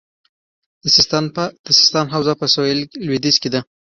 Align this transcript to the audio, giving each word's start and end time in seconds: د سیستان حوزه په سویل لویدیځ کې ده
د 1.63 1.67
سیستان 1.77 2.05
حوزه 2.13 2.33
په 2.39 2.45
سویل 2.53 2.79
لویدیځ 3.05 3.35
کې 3.41 3.49
ده 3.53 3.59